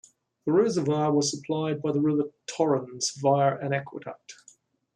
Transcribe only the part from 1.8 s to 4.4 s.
by the River Torrens via an aqueduct.